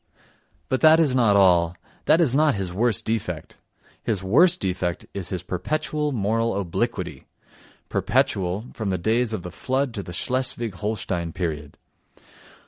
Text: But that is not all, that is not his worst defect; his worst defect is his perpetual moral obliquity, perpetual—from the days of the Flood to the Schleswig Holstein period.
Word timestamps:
But 0.67 0.81
that 0.81 0.99
is 0.99 1.13
not 1.15 1.35
all, 1.35 1.77
that 2.05 2.19
is 2.19 2.33
not 2.33 2.55
his 2.55 2.73
worst 2.73 3.05
defect; 3.05 3.57
his 4.01 4.23
worst 4.23 4.59
defect 4.59 5.05
is 5.13 5.29
his 5.29 5.43
perpetual 5.43 6.11
moral 6.11 6.59
obliquity, 6.59 7.27
perpetual—from 7.87 8.89
the 8.89 8.97
days 8.97 9.31
of 9.31 9.43
the 9.43 9.51
Flood 9.51 9.93
to 9.93 10.01
the 10.01 10.11
Schleswig 10.11 10.73
Holstein 10.73 11.33
period. 11.33 11.77